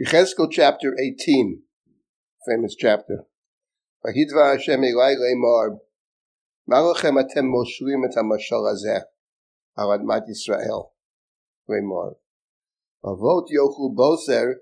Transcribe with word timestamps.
Yechezkel 0.00 0.48
chapter 0.50 0.96
18, 0.98 1.64
famous 2.48 2.74
chapter. 2.74 3.26
Vahidva 4.02 4.54
Hashem 4.54 4.80
Elai 4.80 5.16
Leimar, 5.16 5.80
Malachem 6.66 7.22
atem 7.22 7.52
moshlim 7.52 8.02
et 8.06 8.16
hamashal 8.16 8.72
hazeh, 8.72 9.02
al 9.76 9.88
admat 9.88 10.22
Yisrael. 10.30 10.92
Leimar. 11.68 12.14
Avot 13.04 13.48
yochlu 13.54 13.94
boser, 13.94 14.54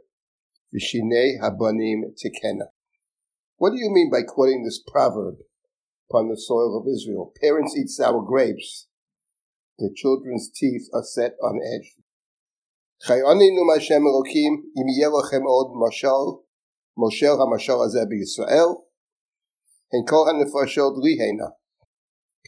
v'shinei 0.74 1.40
habanim 1.40 2.10
tikena. 2.18 2.66
What 3.56 3.70
do 3.70 3.76
you 3.76 3.90
mean 3.92 4.10
by 4.10 4.22
quoting 4.22 4.64
this 4.64 4.82
proverb 4.84 5.36
upon 6.10 6.28
the 6.28 6.36
soil 6.36 6.76
of 6.76 6.88
Israel? 6.92 7.32
Parents 7.40 7.76
eat 7.76 7.88
sour 7.88 8.20
grapes. 8.20 8.88
Their 9.78 9.90
children's 9.94 10.50
teeth 10.52 10.88
are 10.92 11.04
set 11.04 11.34
on 11.40 11.60
edge. 11.64 11.94
Chayoninu 13.06 13.72
Hashem 13.72 14.02
Elokim 14.02 14.56
im 14.76 14.86
yelochem 15.00 15.46
od 15.46 15.72
mashal 15.74 16.42
moshel 16.98 17.38
hamashal 17.38 17.80
hazeh 17.86 18.04
b'Yisrael 18.04 18.82
and 19.92 20.06
kol 20.06 20.26
hanefashot 20.26 20.98
lihena 20.98 21.52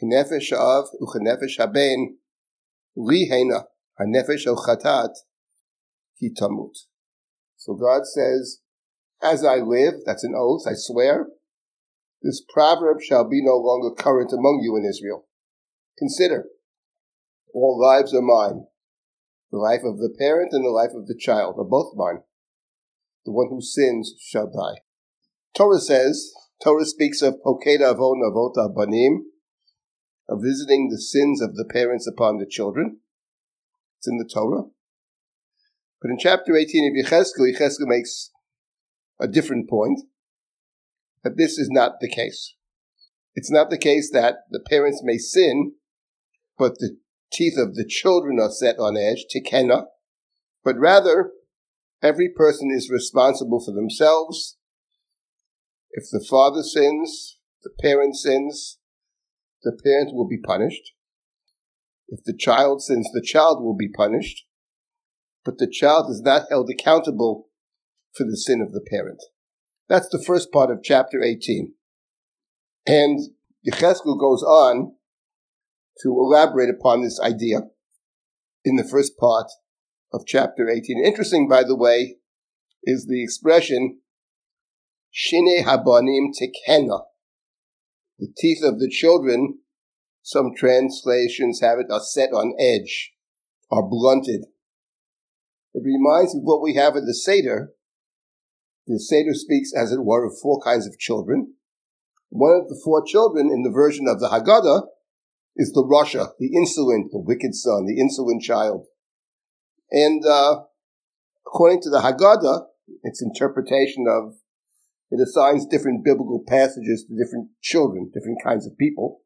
k'nefesh 0.00 0.50
ha'av. 0.50 0.88
So 7.56 7.74
God 7.74 8.06
says, 8.06 8.60
as 9.22 9.44
I 9.44 9.56
live, 9.56 9.94
that's 10.04 10.24
an 10.24 10.34
oath, 10.36 10.62
I 10.68 10.74
swear, 10.74 11.26
this 12.22 12.42
proverb 12.52 13.00
shall 13.00 13.28
be 13.28 13.42
no 13.42 13.56
longer 13.56 13.94
current 13.94 14.32
among 14.32 14.60
you 14.62 14.76
in 14.76 14.84
Israel. 14.84 15.26
Consider, 15.98 16.44
all 17.54 17.80
lives 17.80 18.14
are 18.14 18.22
mine. 18.22 18.66
The 19.52 19.58
life 19.58 19.82
of 19.84 19.98
the 19.98 20.14
parent 20.18 20.52
and 20.52 20.64
the 20.64 20.70
life 20.70 20.92
of 20.94 21.06
the 21.06 21.14
child 21.14 21.56
are 21.58 21.64
both 21.64 21.92
mine. 21.94 22.22
The 23.26 23.32
one 23.32 23.48
who 23.50 23.60
sins 23.60 24.14
shall 24.18 24.46
die. 24.46 24.80
Torah 25.54 25.78
says, 25.78 26.32
Torah 26.64 26.86
speaks 26.86 27.20
of 27.20 27.36
Pokeda 27.44 27.92
Avon 27.92 28.22
Avot 28.24 28.74
Banim, 28.74 29.26
of 30.28 30.40
visiting 30.42 30.88
the 30.88 31.00
sins 31.00 31.42
of 31.42 31.56
the 31.56 31.68
parents 31.70 32.08
upon 32.08 32.38
the 32.38 32.46
children. 32.46 33.00
It's 33.98 34.08
in 34.08 34.16
the 34.16 34.28
Torah. 34.32 34.64
But 36.00 36.10
in 36.10 36.18
chapter 36.18 36.56
18 36.56 36.90
of 36.90 37.06
Yechezkel, 37.06 37.52
Yechezkel 37.52 37.86
makes 37.86 38.30
a 39.20 39.28
different 39.28 39.68
point, 39.68 40.00
that 41.22 41.36
this 41.36 41.58
is 41.58 41.68
not 41.70 42.00
the 42.00 42.08
case. 42.08 42.54
It's 43.34 43.50
not 43.50 43.70
the 43.70 43.78
case 43.78 44.10
that 44.12 44.38
the 44.50 44.60
parents 44.60 45.02
may 45.04 45.18
sin, 45.18 45.74
but 46.58 46.78
the 46.78 46.96
teeth 47.32 47.56
of 47.56 47.74
the 47.74 47.86
children 47.86 48.38
are 48.40 48.50
set 48.50 48.78
on 48.78 48.96
edge, 48.96 49.24
tikena, 49.34 49.86
but 50.64 50.78
rather 50.78 51.30
every 52.02 52.28
person 52.28 52.70
is 52.70 52.90
responsible 52.90 53.62
for 53.64 53.72
themselves. 53.72 54.56
If 55.90 56.04
the 56.10 56.24
father 56.28 56.62
sins, 56.62 57.38
the 57.62 57.70
parent 57.80 58.16
sins, 58.16 58.78
the 59.62 59.78
parent 59.84 60.14
will 60.14 60.26
be 60.26 60.38
punished. 60.38 60.92
If 62.08 62.24
the 62.24 62.36
child 62.36 62.82
sins, 62.82 63.08
the 63.12 63.22
child 63.22 63.62
will 63.62 63.76
be 63.76 63.88
punished. 63.88 64.44
But 65.44 65.58
the 65.58 65.70
child 65.70 66.10
is 66.10 66.20
not 66.22 66.46
held 66.50 66.70
accountable 66.70 67.48
for 68.14 68.24
the 68.24 68.36
sin 68.36 68.60
of 68.60 68.72
the 68.72 68.84
parent. 68.88 69.22
That's 69.88 70.08
the 70.08 70.22
first 70.24 70.52
part 70.52 70.70
of 70.70 70.82
chapter 70.82 71.22
18. 71.22 71.74
And 72.86 73.20
Yecheskel 73.66 74.18
goes 74.18 74.42
on 74.42 74.94
to 76.00 76.08
elaborate 76.08 76.70
upon 76.70 77.02
this 77.02 77.20
idea 77.20 77.62
in 78.64 78.76
the 78.76 78.88
first 78.88 79.16
part 79.18 79.46
of 80.12 80.26
chapter 80.26 80.68
18. 80.68 81.04
Interesting, 81.04 81.48
by 81.48 81.62
the 81.64 81.76
way, 81.76 82.16
is 82.84 83.06
the 83.06 83.22
expression 83.22 84.00
Shine 85.10 85.64
Habanim 85.64 86.30
Tekena. 86.32 87.02
The 88.18 88.32
teeth 88.36 88.62
of 88.62 88.78
the 88.78 88.88
children, 88.88 89.58
some 90.22 90.52
translations 90.56 91.60
have 91.60 91.78
it, 91.78 91.86
are 91.90 92.00
set 92.00 92.30
on 92.30 92.54
edge, 92.58 93.12
are 93.70 93.82
blunted. 93.82 94.46
It 95.74 95.82
reminds 95.84 96.34
me 96.34 96.40
of 96.40 96.44
what 96.44 96.62
we 96.62 96.74
have 96.74 96.96
in 96.96 97.06
the 97.06 97.14
Seder. 97.14 97.72
The 98.86 98.98
Seder 98.98 99.34
speaks, 99.34 99.72
as 99.74 99.92
it 99.92 100.04
were, 100.04 100.26
of 100.26 100.38
four 100.40 100.60
kinds 100.62 100.86
of 100.86 100.98
children. 100.98 101.54
One 102.30 102.52
of 102.52 102.68
the 102.68 102.80
four 102.82 103.04
children 103.04 103.50
in 103.50 103.62
the 103.62 103.70
version 103.70 104.06
of 104.08 104.20
the 104.20 104.28
Haggadah 104.28 104.86
is 105.56 105.72
the 105.72 105.84
Rasha, 105.84 106.30
the 106.38 106.54
insolent, 106.54 107.12
the 107.12 107.18
wicked 107.18 107.54
son, 107.54 107.86
the 107.86 108.00
insolent 108.00 108.42
child. 108.42 108.86
And 109.90 110.24
uh, 110.26 110.62
according 111.46 111.82
to 111.82 111.90
the 111.90 112.00
Haggadah, 112.00 112.66
its 113.02 113.22
interpretation 113.22 114.06
of 114.08 114.34
it 115.10 115.20
assigns 115.20 115.66
different 115.66 116.04
biblical 116.04 116.42
passages 116.46 117.04
to 117.04 117.14
different 117.14 117.50
children, 117.60 118.10
different 118.14 118.38
kinds 118.42 118.66
of 118.66 118.78
people. 118.78 119.20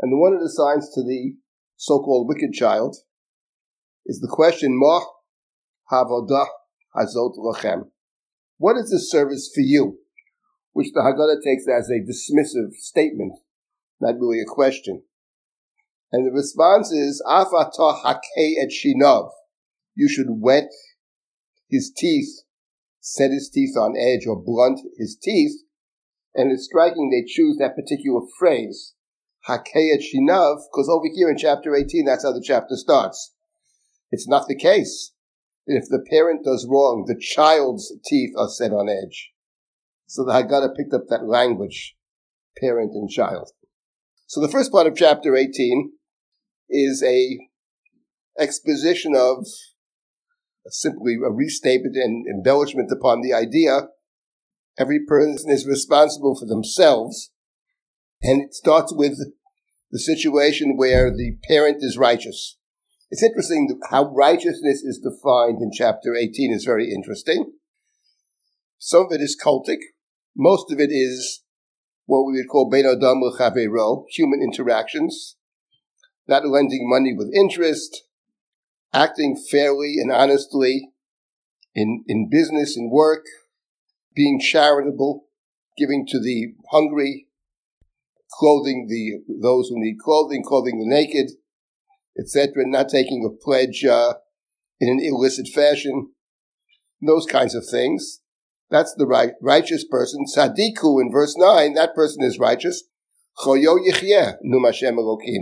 And 0.00 0.10
the 0.10 0.16
one 0.16 0.32
it 0.32 0.42
assigns 0.42 0.88
to 0.94 1.02
the 1.02 1.34
so-called 1.76 2.26
wicked 2.26 2.54
child 2.54 2.96
is 4.06 4.20
the 4.20 4.28
question, 4.32 4.78
Ma 4.78 5.00
havodah 5.92 6.46
hazot 6.96 7.36
lachem. 7.36 7.88
What 8.56 8.76
is 8.78 8.90
this 8.90 9.10
service 9.10 9.50
for 9.54 9.60
you? 9.60 9.98
Which 10.72 10.92
the 10.94 11.00
Haggadah 11.00 11.44
takes 11.44 11.68
as 11.68 11.90
a 11.90 12.00
dismissive 12.00 12.72
statement, 12.76 13.34
not 14.00 14.14
really 14.18 14.40
a 14.40 14.46
question. 14.46 15.02
And 16.12 16.26
the 16.26 16.32
response 16.32 16.90
is, 16.90 17.22
Afatah 17.26 18.02
hakei 18.02 18.54
et 18.60 18.70
shinav. 18.70 19.30
You 19.94 20.08
should 20.08 20.26
wet 20.28 20.70
his 21.68 21.92
teeth, 21.96 22.42
set 23.00 23.30
his 23.30 23.48
teeth 23.48 23.76
on 23.76 23.96
edge 23.96 24.26
or 24.26 24.42
blunt 24.42 24.80
his 24.98 25.16
teeth. 25.20 25.62
And 26.34 26.50
it's 26.50 26.64
striking 26.64 27.10
they 27.10 27.24
choose 27.26 27.58
that 27.58 27.76
particular 27.76 28.20
phrase, 28.38 28.94
hakei 29.48 29.92
et 29.94 30.00
shinav, 30.00 30.62
because 30.72 30.88
over 30.88 31.06
here 31.14 31.30
in 31.30 31.36
chapter 31.36 31.74
18, 31.74 32.04
that's 32.04 32.24
how 32.24 32.32
the 32.32 32.44
chapter 32.44 32.76
starts. 32.76 33.32
It's 34.10 34.28
not 34.28 34.48
the 34.48 34.56
case. 34.56 35.12
If 35.66 35.84
the 35.88 36.04
parent 36.10 36.44
does 36.44 36.66
wrong, 36.68 37.04
the 37.06 37.18
child's 37.18 37.92
teeth 38.04 38.32
are 38.36 38.48
set 38.48 38.72
on 38.72 38.88
edge. 38.88 39.30
So 40.06 40.24
the 40.24 40.32
Haggadah 40.32 40.76
picked 40.76 40.92
up 40.92 41.06
that 41.08 41.26
language, 41.26 41.94
parent 42.58 42.92
and 42.94 43.08
child. 43.08 43.50
So 44.26 44.40
the 44.40 44.48
first 44.48 44.72
part 44.72 44.88
of 44.88 44.96
chapter 44.96 45.36
18 45.36 45.92
is 46.70 47.02
a 47.02 47.38
exposition 48.38 49.14
of 49.14 49.46
simply 50.68 51.14
a 51.14 51.30
restatement 51.30 51.96
and 51.96 52.26
embellishment 52.26 52.90
upon 52.92 53.20
the 53.20 53.32
idea. 53.32 53.88
Every 54.78 55.00
person 55.06 55.50
is 55.50 55.66
responsible 55.66 56.38
for 56.38 56.46
themselves. 56.46 57.30
And 58.22 58.42
it 58.42 58.54
starts 58.54 58.92
with 58.94 59.18
the 59.90 59.98
situation 59.98 60.76
where 60.76 61.10
the 61.10 61.36
parent 61.48 61.78
is 61.80 61.98
righteous. 61.98 62.56
It's 63.10 63.22
interesting 63.22 63.80
how 63.90 64.12
righteousness 64.14 64.82
is 64.82 65.00
defined 65.02 65.60
in 65.60 65.70
chapter 65.72 66.14
18 66.14 66.52
is 66.52 66.64
very 66.64 66.92
interesting. 66.92 67.52
Some 68.78 69.06
of 69.06 69.12
it 69.12 69.20
is 69.20 69.36
cultic. 69.42 69.78
Most 70.36 70.70
of 70.70 70.78
it 70.78 70.90
is 70.90 71.42
what 72.06 72.24
we 72.26 72.34
would 72.34 72.48
call 72.48 72.70
ben 72.70 72.86
adam 72.86 73.20
human 74.10 74.40
interactions 74.42 75.36
not 76.30 76.46
lending 76.46 76.88
money 76.88 77.12
with 77.12 77.34
interest, 77.34 78.04
acting 78.94 79.36
fairly 79.50 79.96
and 79.98 80.12
honestly 80.12 80.90
in, 81.74 82.04
in 82.06 82.30
business 82.30 82.76
and 82.76 82.90
work, 82.90 83.24
being 84.14 84.40
charitable, 84.40 85.24
giving 85.76 86.06
to 86.06 86.20
the 86.20 86.54
hungry, 86.70 87.26
clothing 88.30 88.86
the 88.88 89.34
those 89.42 89.68
who 89.68 89.80
need 89.80 89.98
clothing, 89.98 90.42
clothing 90.44 90.78
the 90.78 90.86
naked, 90.86 91.32
etc., 92.18 92.64
not 92.66 92.88
taking 92.88 93.24
a 93.24 93.44
pledge 93.44 93.84
uh, 93.84 94.14
in 94.78 94.88
an 94.88 95.00
illicit 95.02 95.48
fashion, 95.48 96.12
those 97.04 97.26
kinds 97.26 97.54
of 97.54 97.64
things. 97.68 98.20
That's 98.70 98.94
the 98.94 99.06
right, 99.06 99.32
righteous 99.42 99.84
person. 99.84 100.26
Sadiku 100.26 101.00
in 101.00 101.10
verse 101.10 101.34
9, 101.36 101.74
that 101.74 101.94
person 101.94 102.22
is 102.22 102.38
righteous. 102.38 102.84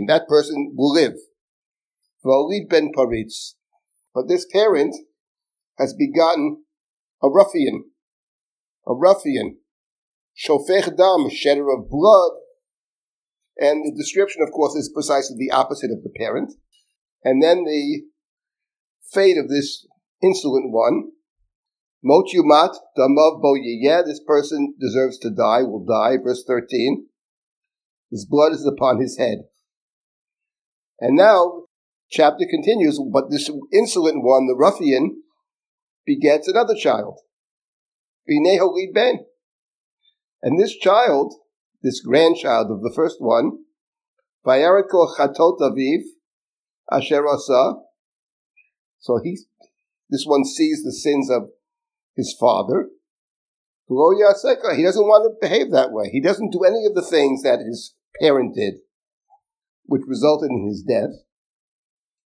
That 0.07 0.25
person 0.27 0.73
will 0.75 0.93
live. 0.93 1.15
V'olid 2.25 2.69
ben 2.69 2.91
paritz. 2.95 3.55
But 4.13 4.27
this 4.27 4.45
parent 4.51 4.95
has 5.77 5.93
begotten 5.93 6.63
a 7.21 7.29
ruffian. 7.29 7.85
A 8.87 8.93
ruffian. 8.93 9.57
Shofech 10.37 10.95
dam, 10.97 11.29
shedder 11.29 11.69
of 11.69 11.89
blood. 11.89 12.31
And 13.57 13.85
the 13.85 13.95
description, 13.95 14.41
of 14.41 14.51
course, 14.51 14.75
is 14.75 14.91
precisely 14.93 15.35
the 15.37 15.51
opposite 15.51 15.91
of 15.91 16.03
the 16.03 16.09
parent. 16.17 16.53
And 17.23 17.43
then 17.43 17.65
the 17.65 18.03
fate 19.11 19.37
of 19.37 19.49
this 19.49 19.85
insolent 20.21 20.71
one. 20.71 21.11
Mot 22.01 22.25
yumat, 22.33 22.75
damav 22.97 23.41
bo 23.41 23.55
This 24.05 24.21
person 24.25 24.75
deserves 24.79 25.17
to 25.19 25.29
die, 25.29 25.63
will 25.63 25.83
die. 25.85 26.15
Verse 26.23 26.43
13. 26.47 27.08
His 28.11 28.25
blood 28.25 28.53
is 28.53 28.65
upon 28.65 28.99
his 28.99 29.17
head. 29.17 29.43
And 30.99 31.15
now, 31.15 31.63
chapter 32.09 32.45
continues, 32.49 32.99
but 33.11 33.29
this 33.29 33.49
insolent 33.71 34.23
one, 34.23 34.47
the 34.47 34.55
ruffian, 34.55 35.23
begets 36.05 36.47
another 36.47 36.75
child. 36.75 37.19
B'nei 38.29 38.59
ben. 38.93 39.25
And 40.41 40.59
this 40.59 40.75
child, 40.75 41.33
this 41.83 42.01
grandchild 42.01 42.71
of 42.71 42.81
the 42.81 42.91
first 42.95 43.17
one, 43.19 43.59
Vayaret 44.45 44.89
kol 44.89 45.13
chatot 45.17 45.59
aviv, 45.59 46.01
asher 46.91 47.27
asa. 47.27 47.75
So 48.99 49.19
he, 49.23 49.37
this 50.09 50.25
one 50.25 50.45
sees 50.45 50.83
the 50.83 50.93
sins 50.93 51.29
of 51.29 51.49
his 52.15 52.35
father. 52.39 52.89
He 53.87 53.95
doesn't 53.95 55.07
want 55.07 55.23
to 55.25 55.47
behave 55.47 55.71
that 55.71 55.91
way. 55.91 56.09
He 56.11 56.21
doesn't 56.21 56.51
do 56.51 56.63
any 56.63 56.85
of 56.85 56.95
the 56.95 57.01
things 57.01 57.43
that 57.43 57.59
his 57.59 57.95
parent 58.21 58.55
did, 58.55 58.75
which 59.85 60.03
resulted 60.07 60.49
in 60.51 60.67
his 60.67 60.83
death. 60.83 61.23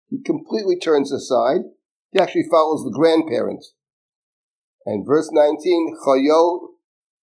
He 0.09 0.21
completely 0.21 0.77
turns 0.77 1.11
aside. 1.11 1.61
He 2.11 2.19
actually 2.19 2.45
follows 2.49 2.83
the 2.83 2.91
grandparent. 2.95 3.65
And 4.85 5.05
verse 5.05 5.29
19, 5.31 5.95
Chayo 6.05 6.59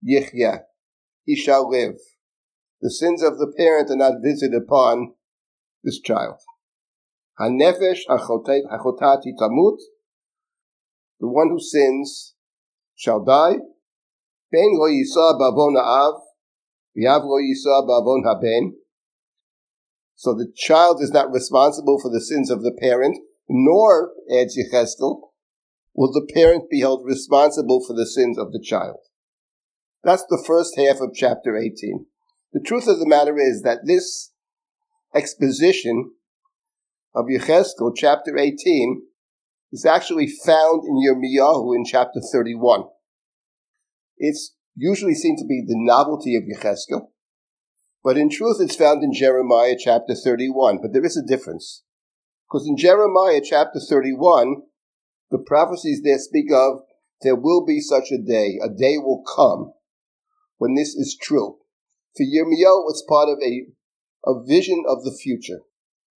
Yichya, 0.07 0.61
he 1.25 1.37
shall 1.37 1.69
live. 1.69 1.97
The 2.81 2.91
sins 2.91 3.23
of 3.23 3.39
the 3.39 3.53
parent 3.57 3.91
are 3.91 3.97
not 3.97 4.23
visited 4.23 4.55
upon 4.55 5.13
this 5.85 6.01
child. 6.01 6.37
Hanefesh 7.39 8.01
hachotati 8.09 9.33
tamut, 9.39 9.79
the 11.21 11.29
one 11.29 11.51
who 11.51 11.61
sins 11.61 12.35
shall 12.97 13.23
die. 13.23 13.56
Ben 14.51 14.71
lo 14.73 14.89
yisa 14.89 15.39
bavon 15.39 15.77
ha'av, 15.77 16.21
So 20.14 20.35
the 20.35 20.52
child 20.55 21.02
is 21.02 21.11
not 21.12 21.32
responsible 21.32 21.99
for 22.00 22.11
the 22.11 22.20
sins 22.20 22.50
of 22.50 22.62
the 22.62 22.76
parent, 22.79 23.17
nor, 23.49 24.11
adds 24.31 24.58
Yecheskel, 24.58 25.31
will 25.94 26.12
the 26.12 26.31
parent 26.32 26.69
be 26.70 26.81
held 26.81 27.06
responsible 27.06 27.82
for 27.87 27.94
the 27.94 28.06
sins 28.06 28.38
of 28.38 28.52
the 28.52 28.62
child. 28.62 28.99
That's 30.02 30.25
the 30.29 30.43
first 30.47 30.76
half 30.76 31.00
of 31.00 31.14
chapter 31.14 31.56
18. 31.56 32.06
The 32.52 32.61
truth 32.61 32.87
of 32.87 32.99
the 32.99 33.08
matter 33.08 33.38
is 33.38 33.62
that 33.62 33.87
this 33.87 34.32
exposition 35.14 36.12
of 37.14 37.26
Yecheskel, 37.26 37.93
chapter 37.96 38.37
18, 38.37 39.03
is 39.73 39.85
actually 39.85 40.26
found 40.26 40.82
in 40.85 40.96
Yirmiyahu 40.96 41.75
in 41.75 41.85
chapter 41.85 42.20
31. 42.20 42.85
It's 44.19 44.55
usually 44.81 45.15
seen 45.15 45.37
to 45.37 45.44
be 45.44 45.62
the 45.67 45.77
novelty 45.77 46.35
of 46.37 46.44
Yecheskel, 46.44 47.09
but 48.03 48.17
in 48.17 48.31
truth 48.31 48.56
it's 48.61 48.77
found 48.77 49.03
in 49.05 49.12
Jeremiah 49.12 49.77
chapter 49.79 50.15
31. 50.15 50.79
But 50.81 50.93
there 50.93 51.05
is 51.05 51.17
a 51.17 51.27
difference. 51.27 51.82
Because 52.49 52.67
in 52.67 52.77
Jeremiah 52.77 53.41
chapter 53.44 53.79
31, 53.79 54.62
the 55.31 55.38
prophecies 55.38 56.03
there 56.03 56.19
speak 56.19 56.50
of 56.50 56.81
there 57.23 57.37
will 57.37 57.65
be 57.65 57.81
such 57.81 58.11
a 58.11 58.19
day, 58.19 58.59
a 58.62 58.69
day 58.69 58.97
will 58.97 59.23
come 59.23 59.73
when 60.56 60.75
this 60.75 60.94
is 60.94 61.17
true. 61.21 61.59
For 62.17 62.25
Yirmiyahu, 62.25 62.85
it's 62.88 63.05
part 63.06 63.29
of 63.29 63.38
a, 63.44 63.67
a 64.25 64.43
vision 64.43 64.85
of 64.88 65.05
the 65.05 65.17
future. 65.23 65.61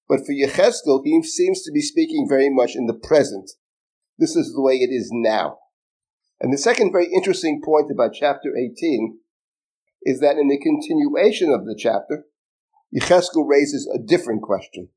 But 0.07 0.25
for 0.25 0.31
Yecheskel, 0.31 1.01
he 1.03 1.21
seems 1.23 1.61
to 1.63 1.71
be 1.71 1.81
speaking 1.81 2.25
very 2.29 2.49
much 2.49 2.75
in 2.75 2.87
the 2.87 2.93
present. 2.93 3.51
This 4.17 4.35
is 4.37 4.53
the 4.53 4.61
way 4.61 4.75
it 4.75 4.89
is 4.89 5.09
now. 5.11 5.57
And 6.43 6.51
the 6.51 6.57
second 6.57 6.91
very 6.91 7.07
interesting 7.09 7.61
point 7.63 7.89
about 7.89 8.11
chapter 8.13 8.49
18 8.57 9.17
is 10.03 10.19
that 10.19 10.35
in 10.35 10.49
the 10.49 10.59
continuation 10.59 11.49
of 11.49 11.63
the 11.63 11.73
chapter, 11.73 12.25
Yecheskel 12.93 13.47
raises 13.47 13.87
a 13.87 13.97
different 13.97 14.41
question. 14.41 14.89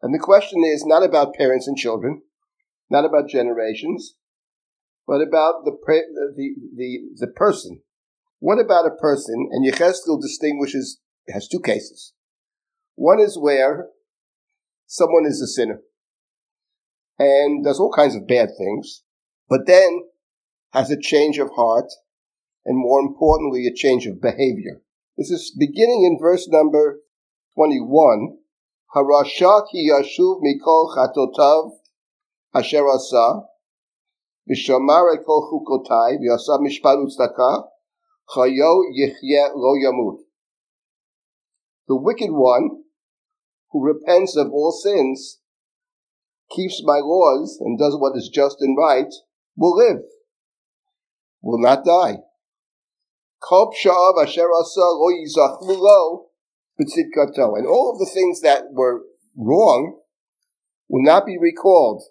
And 0.00 0.14
the 0.14 0.18
question 0.18 0.64
is 0.64 0.86
not 0.86 1.02
about 1.02 1.34
parents 1.34 1.68
and 1.68 1.76
children, 1.76 2.22
not 2.88 3.04
about 3.04 3.28
generations, 3.28 4.14
but 5.06 5.20
about 5.20 5.66
the, 5.66 5.76
the, 6.34 6.54
the, 6.74 6.98
the 7.16 7.26
person. 7.26 7.82
What 8.38 8.58
about 8.58 8.86
a 8.86 8.96
person? 8.96 9.50
And 9.52 9.70
Yecheskel 9.70 10.18
distinguishes, 10.18 10.98
has 11.28 11.46
two 11.46 11.60
cases. 11.60 12.14
One 12.94 13.20
is 13.20 13.38
where 13.38 13.88
someone 14.86 15.26
is 15.26 15.42
a 15.42 15.46
sinner 15.46 15.80
and 17.18 17.62
does 17.62 17.78
all 17.78 17.92
kinds 17.94 18.16
of 18.16 18.26
bad 18.26 18.48
things, 18.56 19.02
but 19.50 19.66
then 19.66 20.00
has 20.76 20.90
a 20.90 21.00
change 21.00 21.38
of 21.38 21.48
heart 21.56 21.90
and 22.66 22.76
more 22.76 23.00
importantly, 23.00 23.66
a 23.66 23.74
change 23.74 24.06
of 24.06 24.20
behavior. 24.20 24.82
This 25.16 25.30
is 25.30 25.56
beginning 25.58 26.04
in 26.04 26.18
verse 26.20 26.46
number 26.48 26.98
21. 27.54 28.36
Harasha 28.94 29.62
ki 29.70 29.90
yashuv 29.90 30.42
mikol 30.42 30.94
chatotav 30.94 31.70
asher 32.54 32.86
asa, 32.86 33.44
v'shamar 34.50 35.14
et 35.14 35.24
kol 35.24 35.48
chukotai, 35.48 36.18
v'yasa 36.18 36.60
mishpat 36.60 36.98
utztaka, 37.02 37.68
chayo 38.34 38.82
yichye 38.92 39.48
lo 39.54 39.74
yamut. 39.82 40.18
The 41.88 41.96
wicked 41.96 42.32
one, 42.32 42.82
who 43.70 43.82
repents 43.82 44.36
of 44.36 44.48
all 44.52 44.72
sins, 44.72 45.40
keeps 46.54 46.82
my 46.84 46.98
laws, 47.02 47.58
and 47.62 47.78
does 47.78 47.96
what 47.98 48.14
is 48.16 48.28
just 48.28 48.56
and 48.60 48.76
right, 48.76 49.12
will 49.56 49.76
live, 49.76 50.02
will 51.42 51.60
not 51.60 51.84
die. 51.84 52.16
And 57.56 57.66
all 57.66 57.92
of 57.92 57.98
the 57.98 58.10
things 58.12 58.40
that 58.40 58.64
were 58.72 59.02
wrong 59.36 60.00
will 60.88 61.04
not 61.04 61.26
be 61.26 61.38
recalled 61.38 62.02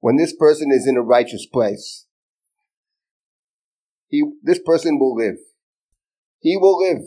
when 0.00 0.16
this 0.16 0.34
person 0.34 0.70
is 0.72 0.86
in 0.86 0.96
a 0.96 1.02
righteous 1.02 1.46
place. 1.46 2.06
He, 4.08 4.24
this 4.42 4.60
person 4.64 4.98
will 4.98 5.14
live. 5.14 5.36
He 6.40 6.56
will 6.56 6.78
live. 6.78 7.02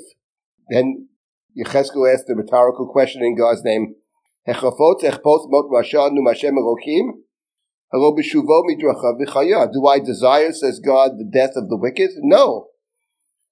Then 0.69 1.09
Yecheskel 1.57 2.11
asked 2.11 2.27
the 2.27 2.35
rhetorical 2.35 2.87
question 2.87 3.23
in 3.23 3.35
God's 3.37 3.63
name, 3.63 3.95
do 9.71 9.87
I 9.87 9.99
desire, 9.99 10.51
says 10.51 10.81
God, 10.83 11.11
the 11.17 11.29
death 11.31 11.51
of 11.55 11.69
the 11.69 11.77
wicked? 11.77 12.09
No. 12.17 12.69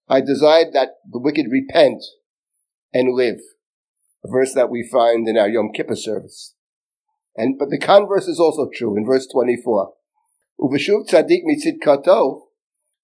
I 0.10 0.22
desire 0.22 0.66
that 0.74 0.96
the 1.10 1.20
wicked 1.20 1.46
repent 1.50 2.04
and 2.94 3.14
live. 3.14 3.40
A 4.26 4.32
verse 4.32 4.54
that 4.54 4.70
we 4.70 4.88
find 4.92 5.28
in 5.28 5.38
our 5.38 5.48
Yom 5.48 5.72
Kippur 5.74 5.96
service. 5.96 6.56
And, 7.36 7.58
but 7.58 7.70
the 7.70 7.78
converse 7.80 8.28
is 8.28 8.40
also 8.40 8.70
true 8.74 8.98
in 8.98 9.06
verse 9.06 9.28
24. 9.32 9.94
Uveshuv 10.60 11.08
tzadik 11.10 11.44
mitzit 11.46 11.82
kato, 11.82 12.50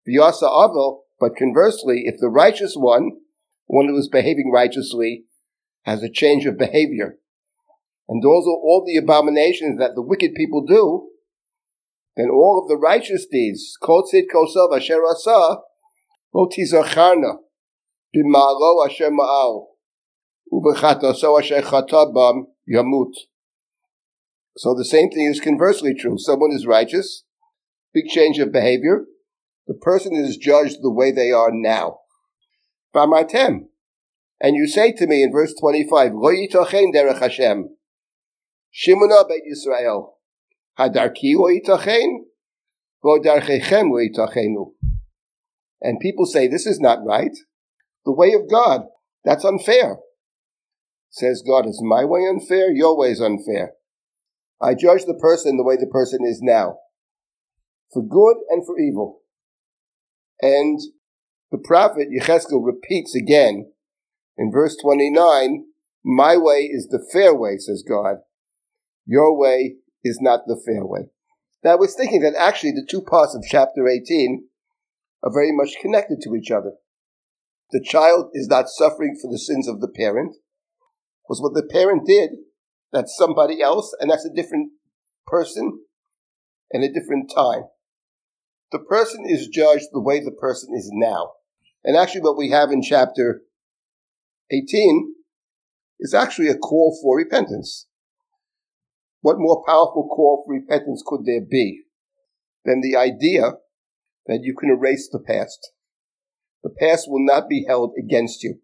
v'yasa 0.07 0.43
avil, 0.43 1.03
but 1.19 1.35
conversely, 1.35 2.03
if 2.05 2.19
the 2.19 2.29
righteous 2.29 2.75
one, 2.75 3.11
one 3.65 3.87
who 3.87 3.97
is 3.97 4.09
behaving 4.09 4.51
righteously, 4.53 5.25
has 5.83 6.03
a 6.03 6.09
change 6.09 6.45
of 6.45 6.57
behavior, 6.57 7.17
and 8.07 8.21
those 8.21 8.45
are 8.45 8.59
all 8.61 8.83
the 8.85 8.97
abominations 8.97 9.79
that 9.79 9.95
the 9.95 10.01
wicked 10.01 10.33
people 10.35 10.65
do, 10.65 11.09
then 12.17 12.29
all 12.31 12.59
of 12.61 12.67
the 12.67 12.75
righteous 12.75 13.27
deeds, 13.31 13.77
kol 13.81 14.03
tzid 14.03 14.23
kosov 14.33 14.75
asher 14.75 15.03
asa, 15.05 15.59
lo 16.33 16.47
tizacharna, 16.47 17.35
b'ma'alo 18.13 18.85
asher 18.85 19.11
ma'al, 19.11 19.67
u'b'chatoso 20.51 21.39
asher 21.39 21.61
chatabam 21.61 22.47
yamut. 22.67 23.13
So 24.57 24.73
the 24.73 24.83
same 24.83 25.11
thing 25.11 25.29
is 25.31 25.39
conversely 25.39 25.93
true. 25.93 26.17
Someone 26.17 26.51
is 26.51 26.65
righteous, 26.65 27.23
big 27.93 28.07
change 28.07 28.39
of 28.39 28.51
behavior. 28.51 29.05
The 29.67 29.75
person 29.75 30.15
is 30.15 30.37
judged 30.37 30.77
the 30.81 30.91
way 30.91 31.11
they 31.11 31.31
are 31.31 31.51
now. 31.51 31.99
B'amatem. 32.95 33.67
And 34.41 34.55
you 34.55 34.67
say 34.67 34.91
to 34.93 35.05
me 35.05 35.21
in 35.21 35.31
verse 35.31 35.53
25, 35.59 36.13
Lo 36.15 36.31
yitochen 36.31 36.95
derech 36.95 37.19
Hashem. 37.19 37.69
Shimona 38.73 39.27
Beit 39.27 39.43
Yisrael. 39.51 40.16
Hadarki 40.79 41.35
lo 41.35 41.49
yitochen. 41.49 42.25
Lo 43.03 43.19
darchechem 43.19 43.89
lo 43.89 43.99
yitochenu. 43.99 44.71
And 45.81 45.99
people 45.99 46.25
say, 46.25 46.47
this 46.47 46.65
is 46.65 46.79
not 46.79 46.99
right. 47.05 47.35
The 48.05 48.13
way 48.13 48.33
of 48.33 48.49
God, 48.49 48.81
that's 49.23 49.45
unfair. 49.45 49.97
Says 51.09 51.43
God, 51.45 51.67
is 51.67 51.81
my 51.83 52.03
way 52.03 52.21
unfair? 52.27 52.71
Your 52.71 52.97
way 52.97 53.11
is 53.11 53.21
unfair. 53.21 53.73
I 54.61 54.73
judge 54.73 55.05
the 55.05 55.13
person 55.13 55.57
the 55.57 55.63
way 55.63 55.75
the 55.75 55.87
person 55.87 56.21
is 56.25 56.39
now. 56.41 56.77
For 57.93 58.01
good 58.01 58.37
and 58.49 58.65
for 58.65 58.79
evil. 58.79 59.21
And 60.41 60.79
the 61.51 61.57
prophet 61.57 62.07
Yecheskel 62.11 62.65
repeats 62.65 63.15
again 63.15 63.71
in 64.37 64.51
verse 64.51 64.75
29, 64.81 65.65
my 66.03 66.37
way 66.37 66.69
is 66.71 66.87
the 66.87 67.05
fair 67.11 67.33
way, 67.33 67.57
says 67.57 67.83
God. 67.87 68.17
Your 69.05 69.37
way 69.37 69.77
is 70.03 70.19
not 70.21 70.41
the 70.47 70.61
fair 70.65 70.85
way. 70.85 71.09
Now 71.63 71.71
I 71.71 71.75
was 71.75 71.95
thinking 71.95 72.21
that 72.21 72.35
actually 72.35 72.71
the 72.71 72.87
two 72.87 73.01
parts 73.01 73.35
of 73.35 73.43
chapter 73.49 73.87
18 73.87 74.47
are 75.23 75.33
very 75.33 75.51
much 75.51 75.75
connected 75.81 76.19
to 76.21 76.35
each 76.35 76.51
other. 76.51 76.73
The 77.71 77.83
child 77.83 78.29
is 78.33 78.47
not 78.47 78.69
suffering 78.69 79.17
for 79.21 79.31
the 79.31 79.39
sins 79.39 79.67
of 79.67 79.81
the 79.81 79.89
parent, 79.89 80.35
because 81.23 81.41
what 81.41 81.53
the 81.53 81.67
parent 81.69 82.05
did, 82.05 82.29
that's 82.93 83.17
somebody 83.17 83.61
else, 83.61 83.93
and 83.99 84.09
that's 84.09 84.25
a 84.25 84.33
different 84.33 84.71
person 85.25 85.81
and 86.71 86.83
a 86.83 86.93
different 86.93 87.31
time. 87.35 87.63
the 88.71 88.79
person 88.79 89.25
is 89.27 89.47
judged 89.47 89.87
the 89.91 90.01
way 90.01 90.19
the 90.19 90.31
person 90.31 90.73
is 90.75 90.89
now. 90.93 91.31
And 91.83 91.95
actually, 91.95 92.21
what 92.21 92.37
we 92.37 92.51
have 92.51 92.71
in 92.71 92.81
chapter 92.81 93.41
18 94.51 95.13
is 95.99 96.13
actually 96.13 96.49
a 96.49 96.57
call 96.57 96.97
for 97.01 97.17
repentance. 97.17 97.86
What 99.27 99.39
more 99.39 99.61
powerful 99.67 100.07
call 100.07 100.45
for 100.45 100.53
repentance 100.53 101.03
could 101.05 101.25
there 101.25 101.41
be 101.41 101.81
than 102.63 102.79
the 102.79 102.95
idea 102.95 103.55
that 104.25 104.39
you 104.41 104.55
can 104.57 104.69
erase 104.69 105.09
the 105.11 105.19
past? 105.19 105.73
The 106.63 106.69
past 106.69 107.09
will 107.09 107.25
not 107.25 107.49
be 107.49 107.65
held 107.67 107.91
against 108.01 108.41
you. 108.41 108.61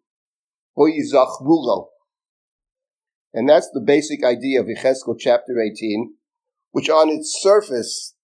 And 3.33 3.49
that's 3.49 3.69
the 3.73 3.83
basic 3.85 4.23
idea 4.23 4.61
of 4.61 4.67
Yechezkel 4.67 5.19
chapter 5.19 5.61
18, 5.61 6.13
which 6.71 6.89
on 6.89 7.09
its 7.09 7.37
surface 7.41 8.15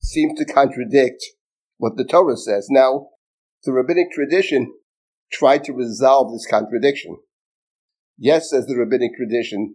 seems 0.00 0.38
to 0.38 0.46
contradict 0.46 1.22
what 1.76 1.98
the 1.98 2.04
Torah 2.06 2.38
says. 2.38 2.68
Now, 2.70 3.08
the 3.64 3.72
rabbinic 3.72 4.10
tradition 4.10 4.72
tried 5.30 5.64
to 5.64 5.74
resolve 5.74 6.32
this 6.32 6.46
contradiction. 6.46 7.18
Yes, 8.16 8.48
says 8.48 8.64
the 8.64 8.74
rabbinic 8.78 9.10
tradition, 9.18 9.74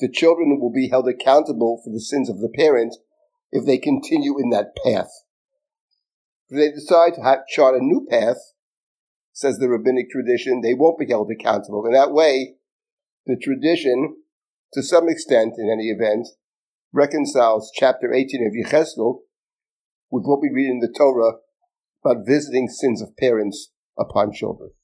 the 0.00 0.10
children 0.10 0.58
will 0.60 0.72
be 0.72 0.88
held 0.88 1.08
accountable 1.08 1.80
for 1.84 1.90
the 1.90 2.00
sins 2.00 2.28
of 2.28 2.40
the 2.40 2.48
parent 2.48 2.96
if 3.52 3.66
they 3.66 3.78
continue 3.78 4.38
in 4.38 4.50
that 4.50 4.74
path. 4.84 5.10
If 6.48 6.56
they 6.56 6.70
decide 6.70 7.14
to 7.14 7.22
have, 7.22 7.46
chart 7.46 7.76
a 7.76 7.84
new 7.84 8.06
path, 8.10 8.38
says 9.32 9.58
the 9.58 9.68
rabbinic 9.68 10.10
tradition, 10.10 10.60
they 10.60 10.74
won't 10.74 10.98
be 10.98 11.08
held 11.08 11.30
accountable. 11.30 11.86
In 11.86 11.92
that 11.92 12.12
way, 12.12 12.56
the 13.26 13.36
tradition, 13.36 14.16
to 14.72 14.82
some 14.82 15.08
extent 15.08 15.54
in 15.58 15.70
any 15.70 15.90
event, 15.90 16.26
reconciles 16.92 17.70
chapter 17.74 18.12
18 18.12 18.46
of 18.46 18.52
Yechezkel 18.52 19.20
with 20.10 20.24
what 20.24 20.40
we 20.40 20.50
read 20.52 20.70
in 20.70 20.80
the 20.80 20.92
Torah 20.92 21.34
about 22.04 22.26
visiting 22.26 22.68
sins 22.68 23.00
of 23.00 23.16
parents 23.16 23.70
upon 23.98 24.32
children. 24.32 24.70